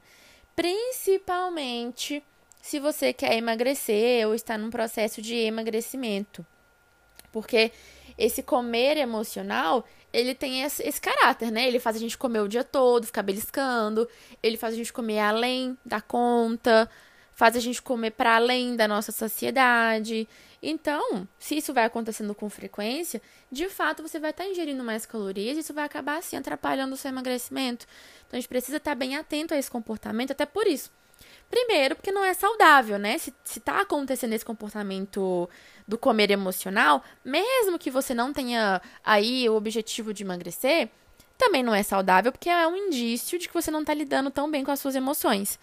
Principalmente 0.55 2.23
se 2.61 2.79
você 2.79 3.13
quer 3.13 3.35
emagrecer 3.35 4.27
ou 4.27 4.35
está 4.35 4.57
num 4.57 4.69
processo 4.69 5.21
de 5.21 5.35
emagrecimento. 5.35 6.45
Porque 7.31 7.71
esse 8.17 8.43
comer 8.43 8.97
emocional, 8.97 9.85
ele 10.11 10.35
tem 10.35 10.61
esse, 10.61 10.83
esse, 10.83 11.01
caráter, 11.01 11.51
né? 11.51 11.67
Ele 11.67 11.79
faz 11.79 11.95
a 11.95 11.99
gente 11.99 12.17
comer 12.17 12.41
o 12.41 12.47
dia 12.47 12.63
todo, 12.63 13.05
ficar 13.05 13.23
beliscando, 13.23 14.07
ele 14.41 14.57
faz 14.57 14.73
a 14.73 14.77
gente 14.77 14.93
comer 14.93 15.19
além 15.19 15.77
da 15.85 15.99
conta, 15.99 16.89
faz 17.33 17.55
a 17.55 17.59
gente 17.59 17.81
comer 17.81 18.11
para 18.11 18.35
além 18.35 18.75
da 18.75 18.87
nossa 18.87 19.11
saciedade. 19.11 20.27
Então, 20.61 21.27
se 21.37 21.57
isso 21.57 21.73
vai 21.73 21.83
acontecendo 21.83 22.33
com 22.33 22.49
frequência, 22.49 23.21
de 23.51 23.67
fato 23.67 24.01
você 24.01 24.19
vai 24.19 24.31
estar 24.31 24.43
tá 24.43 24.49
ingerindo 24.49 24.83
mais 24.83 25.05
calorias 25.05 25.57
e 25.57 25.59
isso 25.61 25.73
vai 25.73 25.83
acabar 25.83 26.19
assim 26.19 26.37
atrapalhando 26.37 26.93
o 26.93 26.97
seu 26.97 27.09
emagrecimento. 27.09 27.85
Então 28.27 28.37
a 28.37 28.39
gente 28.39 28.47
precisa 28.47 28.77
estar 28.77 28.91
tá 28.91 28.95
bem 28.95 29.17
atento 29.17 29.53
a 29.53 29.57
esse 29.57 29.69
comportamento, 29.69 30.31
até 30.31 30.45
por 30.45 30.67
isso. 30.67 30.91
Primeiro, 31.49 31.95
porque 31.95 32.11
não 32.11 32.23
é 32.23 32.33
saudável, 32.33 32.97
né? 32.97 33.17
Se, 33.17 33.33
se 33.43 33.59
tá 33.59 33.81
acontecendo 33.81 34.33
esse 34.33 34.45
comportamento 34.45 35.49
do 35.87 35.97
comer 35.97 36.31
emocional, 36.31 37.03
mesmo 37.23 37.77
que 37.77 37.91
você 37.91 38.13
não 38.13 38.31
tenha 38.33 38.81
aí 39.03 39.47
o 39.49 39.55
objetivo 39.55 40.13
de 40.13 40.23
emagrecer, 40.23 40.89
também 41.37 41.63
não 41.63 41.73
é 41.73 41.83
saudável, 41.83 42.31
porque 42.31 42.49
é 42.49 42.67
um 42.67 42.75
indício 42.75 43.37
de 43.37 43.47
que 43.47 43.53
você 43.53 43.69
não 43.69 43.81
está 43.81 43.93
lidando 43.93 44.31
tão 44.31 44.49
bem 44.49 44.63
com 44.63 44.71
as 44.71 44.79
suas 44.79 44.95
emoções. 44.95 45.59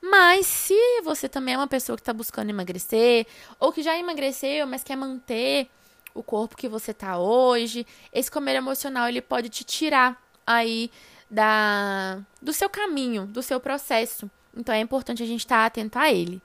Mas 0.00 0.46
se 0.46 1.00
você 1.02 1.28
também 1.28 1.54
é 1.54 1.58
uma 1.58 1.66
pessoa 1.66 1.96
que 1.96 2.02
está 2.02 2.12
buscando 2.12 2.50
emagrecer, 2.50 3.26
ou 3.58 3.72
que 3.72 3.82
já 3.82 3.98
emagreceu, 3.98 4.66
mas 4.66 4.84
quer 4.84 4.96
manter 4.96 5.68
o 6.14 6.22
corpo 6.22 6.56
que 6.56 6.68
você 6.68 6.92
está 6.92 7.18
hoje, 7.18 7.86
esse 8.12 8.30
comer 8.30 8.56
emocional 8.56 9.08
ele 9.08 9.20
pode 9.20 9.48
te 9.48 9.64
tirar 9.64 10.20
aí 10.46 10.90
da 11.30 12.20
do 12.40 12.52
seu 12.52 12.70
caminho, 12.70 13.26
do 13.26 13.42
seu 13.42 13.60
processo. 13.60 14.30
Então 14.56 14.74
é 14.74 14.80
importante 14.80 15.22
a 15.22 15.26
gente 15.26 15.40
estar 15.40 15.66
atento 15.66 15.98
a 15.98 16.10
ele. 16.10 16.40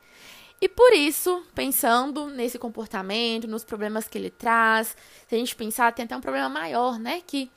E 0.63 0.69
por 0.69 0.93
isso, 0.93 1.43
pensando 1.53 2.27
nesse 2.27 2.57
comportamento, 2.57 3.49
nos 3.49 3.65
problemas 3.65 4.07
que 4.07 4.17
ele 4.17 4.29
traz, 4.29 4.95
se 5.27 5.35
a 5.35 5.37
gente 5.37 5.53
pensar, 5.57 5.91
tem 5.91 6.05
até 6.05 6.15
um 6.15 6.21
problema 6.21 6.47
maior, 6.47 6.97
né? 6.97 7.21
Que 7.27 7.51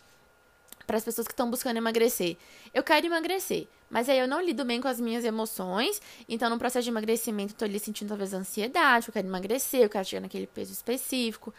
para 0.84 0.96
as 0.96 1.04
pessoas 1.04 1.24
que 1.24 1.32
estão 1.32 1.48
buscando 1.48 1.76
emagrecer. 1.76 2.36
Eu 2.74 2.82
quero 2.82 3.06
emagrecer, 3.06 3.68
mas 3.88 4.08
aí 4.08 4.18
eu 4.18 4.26
não 4.26 4.42
lido 4.42 4.64
bem 4.64 4.80
com 4.80 4.88
as 4.88 5.00
minhas 5.00 5.24
emoções. 5.24 6.02
Então, 6.28 6.50
no 6.50 6.58
processo 6.58 6.82
de 6.82 6.90
emagrecimento, 6.90 7.52
eu 7.52 7.58
tô 7.58 7.64
ali 7.64 7.78
sentindo 7.78 8.08
talvez 8.08 8.34
ansiedade, 8.34 9.06
eu 9.06 9.12
quero 9.12 9.28
emagrecer, 9.28 9.82
eu 9.82 9.88
quero 9.88 10.04
chegar 10.04 10.22
naquele 10.22 10.48
peso 10.48 10.72
específico. 10.72 11.54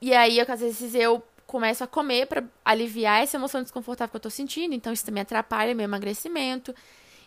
E 0.00 0.12
aí, 0.12 0.40
às 0.40 0.60
vezes, 0.60 0.92
eu 0.92 1.22
começo 1.46 1.84
a 1.84 1.86
comer 1.86 2.26
para 2.26 2.42
aliviar 2.64 3.22
essa 3.22 3.36
emoção 3.36 3.62
desconfortável 3.62 4.10
que 4.10 4.16
eu 4.16 4.20
tô 4.22 4.30
sentindo. 4.30 4.74
Então, 4.74 4.92
isso 4.92 5.06
também 5.06 5.22
atrapalha 5.22 5.72
meu 5.72 5.84
emagrecimento. 5.84 6.74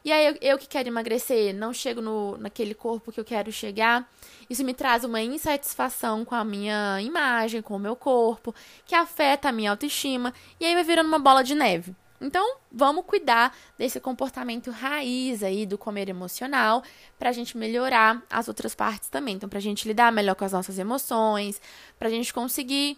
E 0.03 0.12
aí 0.12 0.27
eu, 0.27 0.38
eu, 0.41 0.58
que 0.58 0.67
quero 0.67 0.88
emagrecer, 0.88 1.53
não 1.53 1.72
chego 1.72 2.01
no, 2.01 2.38
naquele 2.38 2.74
corpo 2.74 3.12
que 3.12 3.20
eu 3.20 3.25
quero 3.25 3.51
chegar. 3.51 4.10
Isso 4.50 4.63
me 4.63 4.74
traz 4.74 5.03
uma 5.03 5.22
insatisfação 5.22 6.25
com 6.25 6.34
a 6.34 6.43
minha 6.43 7.00
imagem, 7.01 7.62
com 7.62 7.75
o 7.75 7.79
meu 7.79 7.96
corpo, 7.96 8.53
que 8.86 8.96
afeta 8.96 9.50
a 9.50 9.51
minha 9.51 9.72
autoestima. 9.72 10.34
E 10.60 10.65
aí 10.65 10.74
vai 10.74 10.84
virando 10.84 11.08
uma 11.08 11.20
bola 11.20 11.43
de 11.43 11.53
neve, 11.53 11.96
Então, 12.20 12.58
vamos 12.72 13.05
cuidar 13.05 13.55
desse 13.77 14.00
comportamento 14.00 14.72
raiz 14.72 15.43
aí 15.43 15.65
do 15.65 15.77
comer 15.77 16.10
emocional 16.10 16.84
para 17.17 17.29
a 17.29 17.34
gente 17.34 17.58
melhorar 17.58 18.22
as 18.29 18.48
outras 18.48 18.75
partes 18.75 19.10
também. 19.10 19.36
Então, 19.36 19.50
para 19.50 19.60
a 19.60 19.62
gente 19.62 19.88
lidar 19.88 20.12
melhor 20.12 20.36
com 20.36 20.46
as 20.46 20.51
nossas 20.51 20.77
emoções, 20.79 21.62
para 21.98 22.08
a 22.08 22.12
gente 22.12 22.34
conseguir 22.34 22.98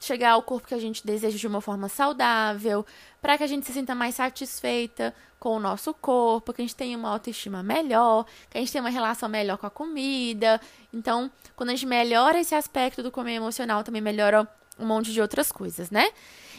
chegar 0.00 0.32
ao 0.32 0.42
corpo 0.42 0.68
que 0.68 0.74
a 0.74 0.78
gente 0.78 1.06
deseja 1.06 1.36
de 1.36 1.46
uma 1.46 1.60
forma 1.60 1.88
saudável, 1.88 2.84
para 3.20 3.36
que 3.36 3.44
a 3.44 3.46
gente 3.46 3.66
se 3.66 3.72
sinta 3.72 3.94
mais 3.94 4.14
satisfeita 4.14 5.14
com 5.38 5.56
o 5.56 5.60
nosso 5.60 5.92
corpo, 5.94 6.52
que 6.52 6.62
a 6.62 6.64
gente 6.64 6.76
tenha 6.76 6.96
uma 6.96 7.10
autoestima 7.10 7.62
melhor, 7.62 8.24
que 8.50 8.58
a 8.58 8.60
gente 8.60 8.72
tenha 8.72 8.82
uma 8.82 8.90
relação 8.90 9.28
melhor 9.28 9.58
com 9.58 9.66
a 9.66 9.70
comida. 9.70 10.60
Então, 10.92 11.30
quando 11.54 11.70
a 11.70 11.72
gente 11.72 11.86
melhora 11.86 12.38
esse 12.38 12.54
aspecto 12.54 13.02
do 13.02 13.10
comer 13.10 13.34
emocional, 13.34 13.84
também 13.84 14.02
melhora 14.02 14.48
um 14.78 14.86
monte 14.86 15.12
de 15.12 15.20
outras 15.20 15.50
coisas, 15.50 15.90
né? 15.90 16.10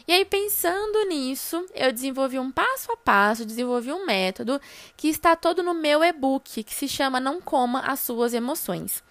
E 0.08 0.13
aí, 0.13 0.24
pensando 0.24 1.03
nisso, 1.10 1.65
eu 1.75 1.91
desenvolvi 1.91 2.39
um 2.39 2.50
passo 2.50 2.91
a 2.94 2.98
passo, 2.98 3.46
desenvolvi 3.46 3.91
um 3.91 4.06
método 4.06 4.60
que 4.96 5.10
está 5.10 5.36
todo 5.36 5.62
no 5.62 5.74
meu 5.74 6.01
e-book, 6.01 6.63
que 6.63 6.74
se 6.74 6.88
chama 6.88 7.20
Não 7.20 7.41
Coma 7.41 7.82
as 7.82 8.00
Suas 8.00 8.34
Emoções. 8.34 9.03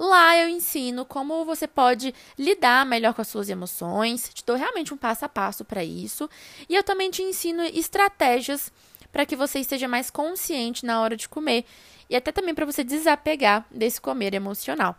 Lá 0.00 0.34
eu 0.34 0.48
ensino 0.48 1.04
como 1.04 1.44
você 1.44 1.66
pode 1.66 2.14
lidar 2.38 2.86
melhor 2.86 3.12
com 3.12 3.20
as 3.20 3.28
suas 3.28 3.50
emoções, 3.50 4.30
te 4.32 4.42
dou 4.42 4.56
realmente 4.56 4.94
um 4.94 4.96
passo 4.96 5.26
a 5.26 5.28
passo 5.28 5.62
para 5.62 5.84
isso, 5.84 6.26
e 6.70 6.74
eu 6.74 6.82
também 6.82 7.10
te 7.10 7.22
ensino 7.22 7.62
estratégias 7.64 8.72
para 9.12 9.26
que 9.26 9.36
você 9.36 9.58
esteja 9.58 9.86
mais 9.86 10.08
consciente 10.08 10.86
na 10.86 11.02
hora 11.02 11.14
de 11.14 11.28
comer 11.28 11.66
e 12.08 12.16
até 12.16 12.32
também 12.32 12.54
para 12.54 12.64
você 12.64 12.82
desapegar 12.82 13.66
desse 13.70 14.00
comer 14.00 14.32
emocional. 14.32 14.96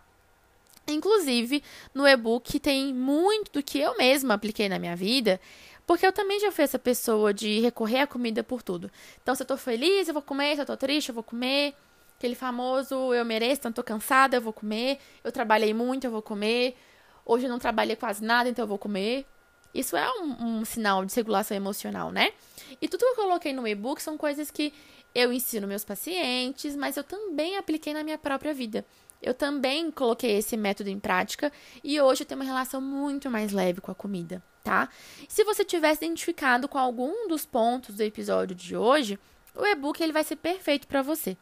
Inclusive, 0.87 1.63
no 1.95 2.07
e-book 2.07 2.59
tem 2.59 2.93
muito 2.93 3.53
do 3.53 3.63
que 3.63 3.79
eu 3.79 3.97
mesma 3.97 4.35
apliquei 4.35 4.69
na 4.69 4.77
minha 4.77 4.95
vida, 4.95 5.41
porque 5.87 6.05
eu 6.05 6.13
também 6.13 6.39
já 6.39 6.51
fui 6.51 6.63
essa 6.63 6.77
pessoa 6.77 7.33
de 7.33 7.59
recorrer 7.59 8.01
à 8.01 8.07
comida 8.07 8.43
por 8.43 8.61
tudo. 8.61 8.91
Então, 9.23 9.33
se 9.33 9.41
eu 9.41 9.47
tô 9.47 9.57
feliz, 9.57 10.07
eu 10.07 10.13
vou 10.13 10.21
comer, 10.21 10.53
se 10.53 10.61
eu 10.61 10.65
tô 10.67 10.77
triste, 10.77 11.09
eu 11.09 11.15
vou 11.15 11.23
comer. 11.23 11.73
Aquele 12.21 12.35
famoso 12.35 13.15
eu 13.15 13.25
mereço, 13.25 13.61
então 13.61 13.71
tô 13.71 13.81
cansada, 13.81 14.37
eu 14.37 14.41
vou 14.41 14.53
comer. 14.53 14.99
Eu 15.23 15.31
trabalhei 15.31 15.73
muito, 15.73 16.05
eu 16.05 16.11
vou 16.11 16.21
comer. 16.21 16.77
Hoje 17.25 17.47
eu 17.47 17.49
não 17.49 17.57
trabalhei 17.57 17.95
quase 17.95 18.23
nada, 18.23 18.47
então 18.47 18.61
eu 18.61 18.67
vou 18.67 18.77
comer. 18.77 19.25
Isso 19.73 19.97
é 19.97 20.07
um, 20.19 20.59
um 20.59 20.63
sinal 20.63 21.03
de 21.03 21.15
regulação 21.15 21.57
emocional, 21.57 22.11
né? 22.11 22.31
E 22.79 22.87
tudo 22.87 22.99
que 22.99 23.09
eu 23.09 23.15
coloquei 23.15 23.53
no 23.53 23.67
e-book 23.67 23.99
são 24.03 24.19
coisas 24.19 24.51
que 24.51 24.71
eu 25.15 25.33
ensino 25.33 25.67
meus 25.67 25.83
pacientes, 25.83 26.75
mas 26.75 26.95
eu 26.95 27.03
também 27.03 27.57
apliquei 27.57 27.91
na 27.91 28.03
minha 28.03 28.19
própria 28.19 28.53
vida. 28.53 28.85
Eu 29.19 29.33
também 29.33 29.89
coloquei 29.89 30.37
esse 30.37 30.55
método 30.55 30.91
em 30.91 30.99
prática 30.99 31.51
e 31.83 31.99
hoje 31.99 32.21
eu 32.21 32.27
tenho 32.27 32.39
uma 32.39 32.45
relação 32.45 32.79
muito 32.79 33.31
mais 33.31 33.51
leve 33.51 33.81
com 33.81 33.89
a 33.89 33.95
comida, 33.95 34.43
tá? 34.63 34.89
Se 35.27 35.43
você 35.43 35.65
tivesse 35.65 36.05
identificado 36.05 36.67
com 36.67 36.77
algum 36.77 37.27
dos 37.27 37.47
pontos 37.47 37.95
do 37.95 38.03
episódio 38.03 38.55
de 38.55 38.77
hoje, 38.77 39.17
o 39.55 39.65
e-book 39.65 39.99
ele 40.03 40.13
vai 40.13 40.23
ser 40.23 40.35
perfeito 40.35 40.87
para 40.87 41.01
você. 41.01 41.35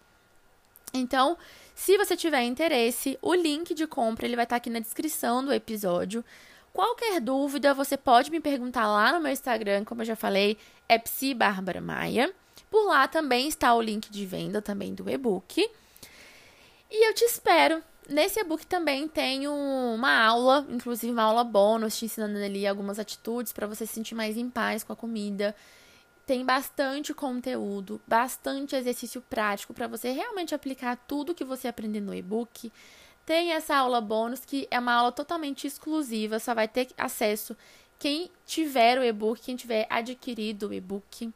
Então, 0.93 1.37
se 1.75 1.97
você 1.97 2.15
tiver 2.17 2.43
interesse, 2.43 3.17
o 3.21 3.33
link 3.33 3.73
de 3.73 3.87
compra 3.87 4.25
ele 4.25 4.35
vai 4.35 4.45
estar 4.45 4.55
aqui 4.55 4.69
na 4.69 4.79
descrição 4.79 5.43
do 5.43 5.53
episódio. 5.53 6.23
Qualquer 6.73 7.19
dúvida, 7.19 7.73
você 7.73 7.97
pode 7.97 8.29
me 8.31 8.39
perguntar 8.39 8.87
lá 8.87 9.13
no 9.13 9.19
meu 9.19 9.31
Instagram, 9.31 9.83
como 9.85 10.01
eu 10.01 10.05
já 10.05 10.15
falei, 10.15 10.57
é 10.87 10.97
Psi 10.97 11.35
Maia. 11.81 12.33
Por 12.69 12.85
lá 12.85 13.07
também 13.07 13.47
está 13.47 13.73
o 13.73 13.81
link 13.81 14.09
de 14.11 14.25
venda 14.25 14.61
também 14.61 14.93
do 14.93 15.09
e-book. 15.09 15.67
E 16.91 17.07
eu 17.07 17.13
te 17.13 17.23
espero. 17.23 17.83
Nesse 18.07 18.39
e-book 18.39 18.65
também 18.65 19.07
tenho 19.07 19.53
uma 19.53 20.25
aula, 20.25 20.65
inclusive 20.69 21.13
uma 21.13 21.23
aula 21.23 21.43
bônus, 21.43 21.97
te 21.97 22.05
ensinando 22.05 22.37
ali 22.37 22.65
algumas 22.65 22.97
atitudes 22.97 23.53
para 23.53 23.67
você 23.67 23.85
se 23.85 23.93
sentir 23.93 24.15
mais 24.15 24.35
em 24.35 24.49
paz 24.49 24.83
com 24.83 24.91
a 24.93 24.95
comida. 24.95 25.55
Tem 26.29 26.45
bastante 26.45 27.11
conteúdo, 27.11 27.99
bastante 28.05 28.75
exercício 28.75 29.19
prático 29.19 29.73
para 29.73 29.87
você 29.87 30.11
realmente 30.11 30.53
aplicar 30.53 30.95
tudo 30.95 31.33
que 31.33 31.43
você 31.43 31.67
aprender 31.67 32.01
no 32.01 32.13
e-book. 32.13 32.71
Tem 33.25 33.53
essa 33.53 33.75
aula 33.75 33.99
bônus 33.99 34.45
que 34.45 34.67
é 34.69 34.77
uma 34.77 34.93
aula 34.93 35.11
totalmente 35.11 35.65
exclusiva, 35.65 36.37
só 36.37 36.53
vai 36.53 36.67
ter 36.67 36.89
acesso 36.95 37.57
quem 37.97 38.29
tiver 38.45 38.99
o 38.99 39.03
e-book, 39.03 39.41
quem 39.41 39.55
tiver 39.55 39.87
adquirido 39.89 40.67
o 40.67 40.73
e-book. 40.73 41.33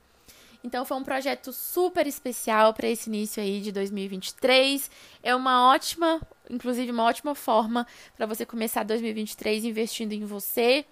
Então 0.63 0.85
foi 0.85 0.95
um 0.95 1.03
projeto 1.03 1.51
super 1.51 2.05
especial 2.05 2.71
para 2.71 2.87
esse 2.87 3.09
início 3.09 3.41
aí 3.41 3.61
de 3.61 3.71
2023. 3.71 4.91
É 5.23 5.35
uma 5.35 5.71
ótima, 5.73 6.21
inclusive 6.47 6.91
uma 6.91 7.05
ótima 7.05 7.33
forma 7.33 7.87
para 8.15 8.27
você 8.27 8.45
começar 8.45 8.83
2023 8.83 9.65
investindo 9.65 10.13
em 10.13 10.23
você, 10.23 10.85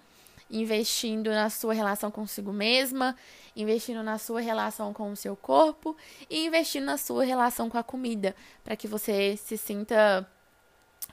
investindo 0.52 1.30
na 1.30 1.48
sua 1.48 1.72
relação 1.72 2.10
consigo 2.10 2.52
mesma, 2.52 3.16
investindo 3.56 4.02
na 4.02 4.18
sua 4.18 4.40
relação 4.40 4.92
com 4.92 5.10
o 5.10 5.16
seu 5.16 5.34
corpo 5.34 5.96
e 6.28 6.46
investindo 6.46 6.84
na 6.84 6.98
sua 6.98 7.24
relação 7.24 7.70
com 7.70 7.78
a 7.78 7.82
comida, 7.82 8.36
para 8.62 8.76
que 8.76 8.86
você 8.86 9.36
se 9.36 9.56
sinta 9.56 10.28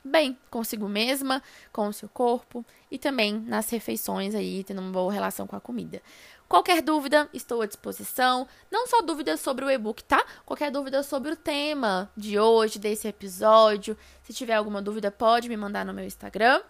bem 0.03 0.37
consigo 0.49 0.87
mesma, 0.87 1.41
com 1.71 1.87
o 1.87 1.93
seu 1.93 2.09
corpo 2.09 2.65
e 2.91 2.97
também 2.97 3.33
nas 3.33 3.69
refeições 3.69 4.35
aí, 4.35 4.63
tendo 4.63 4.81
uma 4.81 4.91
boa 4.91 5.11
relação 5.11 5.47
com 5.47 5.55
a 5.55 5.61
comida. 5.61 6.01
Qualquer 6.47 6.81
dúvida, 6.81 7.29
estou 7.31 7.61
à 7.61 7.67
disposição. 7.67 8.47
Não 8.71 8.87
só 8.87 9.03
dúvidas 9.03 9.39
sobre 9.39 9.63
o 9.63 9.69
e-book, 9.69 10.03
tá? 10.03 10.25
Qualquer 10.45 10.71
dúvida 10.71 11.03
sobre 11.03 11.31
o 11.31 11.35
tema 11.35 12.11
de 12.17 12.39
hoje, 12.39 12.79
desse 12.79 13.07
episódio. 13.07 13.95
Se 14.23 14.33
tiver 14.33 14.55
alguma 14.55 14.81
dúvida, 14.81 15.11
pode 15.11 15.47
me 15.47 15.55
mandar 15.55 15.85
no 15.85 15.93
meu 15.93 16.05
Instagram. 16.05 16.61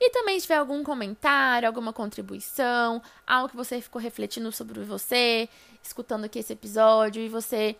E 0.00 0.10
também 0.10 0.38
se 0.38 0.46
tiver 0.46 0.56
algum 0.56 0.84
comentário, 0.84 1.66
alguma 1.66 1.92
contribuição, 1.92 3.02
algo 3.26 3.48
que 3.48 3.56
você 3.56 3.80
ficou 3.80 4.00
refletindo 4.00 4.52
sobre 4.52 4.80
você, 4.84 5.48
escutando 5.82 6.24
aqui 6.24 6.38
esse 6.38 6.52
episódio 6.52 7.20
e 7.20 7.28
você, 7.28 7.76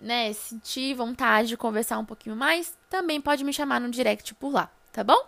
né, 0.00 0.32
sentir 0.32 0.94
vontade 0.94 1.48
de 1.48 1.56
conversar 1.56 1.98
um 1.98 2.06
pouquinho 2.06 2.34
mais, 2.34 2.76
também 2.88 3.20
pode 3.20 3.44
me 3.44 3.52
chamar 3.52 3.80
no 3.80 3.90
direct 3.90 4.34
por 4.34 4.50
lá, 4.50 4.70
tá 4.92 5.04
bom? 5.04 5.26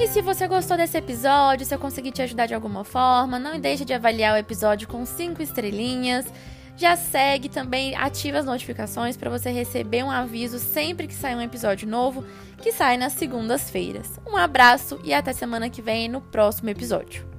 E 0.00 0.06
se 0.06 0.22
você 0.22 0.46
gostou 0.46 0.76
desse 0.76 0.96
episódio, 0.96 1.66
se 1.66 1.74
eu 1.74 1.78
conseguir 1.78 2.12
te 2.12 2.22
ajudar 2.22 2.46
de 2.46 2.54
alguma 2.54 2.84
forma, 2.84 3.36
não 3.36 3.58
deixe 3.58 3.84
de 3.84 3.92
avaliar 3.92 4.34
o 4.34 4.36
episódio 4.36 4.86
com 4.86 5.04
5 5.04 5.42
estrelinhas. 5.42 6.24
Já 6.78 6.94
segue 6.94 7.48
também, 7.48 7.96
ativa 7.96 8.38
as 8.38 8.46
notificações 8.46 9.16
para 9.16 9.28
você 9.28 9.50
receber 9.50 10.04
um 10.04 10.10
aviso 10.12 10.60
sempre 10.60 11.08
que 11.08 11.14
sair 11.14 11.34
um 11.34 11.40
episódio 11.40 11.88
novo, 11.88 12.24
que 12.62 12.70
sai 12.70 12.96
nas 12.96 13.14
segundas-feiras. 13.14 14.20
Um 14.24 14.36
abraço 14.36 15.00
e 15.02 15.12
até 15.12 15.32
semana 15.32 15.68
que 15.68 15.82
vem 15.82 16.08
no 16.08 16.20
próximo 16.20 16.70
episódio. 16.70 17.37